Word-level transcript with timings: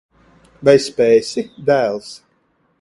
Vai 0.69 0.73
spēsi, 0.85 1.45
dēls? 1.71 2.11